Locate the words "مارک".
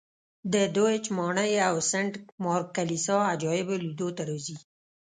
2.43-2.67